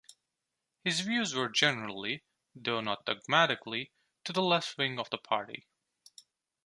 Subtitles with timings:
[0.83, 2.23] His views were generally,
[2.55, 3.91] though not dogmatically,
[4.23, 5.67] to the left-wing of the party.